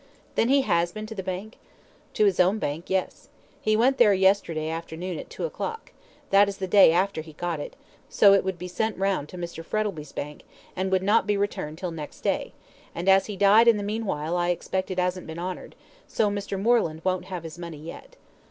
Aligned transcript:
"Then 0.33 0.49
he 0.49 0.63
has 0.63 0.91
been 0.91 1.05
to 1.05 1.13
the 1.13 1.21
bank?" 1.21 1.59
"To 2.15 2.25
his 2.25 2.39
own 2.39 2.57
bank, 2.57 2.89
yes. 2.89 3.29
He 3.61 3.77
went 3.77 3.99
there 3.99 4.15
yesterday 4.15 4.67
afternoon 4.67 5.19
at 5.19 5.29
two 5.29 5.45
o'clock 5.45 5.91
that 6.31 6.49
is 6.49 6.57
the 6.57 6.65
day 6.65 6.91
after 6.91 7.21
he 7.21 7.33
got 7.33 7.59
it 7.59 7.75
so 8.09 8.33
it 8.33 8.43
would 8.43 8.57
be 8.57 8.67
sent 8.67 8.97
round 8.97 9.29
to 9.29 9.37
Mr. 9.37 9.63
Frettlby's 9.63 10.11
bank, 10.11 10.41
and 10.75 10.91
would 10.91 11.03
not 11.03 11.27
be 11.27 11.37
returned 11.37 11.77
till 11.77 11.91
next 11.91 12.21
day, 12.21 12.51
and 12.95 13.07
as 13.07 13.27
he 13.27 13.37
died 13.37 13.67
in 13.67 13.77
the 13.77 13.83
meanwhile 13.83 14.35
I 14.35 14.49
expect 14.49 14.89
it 14.89 14.97
hasn't 14.97 15.27
been 15.27 15.37
honoured, 15.37 15.75
so 16.07 16.31
Mr. 16.31 16.59
Moreland 16.59 17.01
won't 17.05 17.25
have 17.25 17.43
his 17.43 17.59
money 17.59 17.77
yet." 17.77 18.15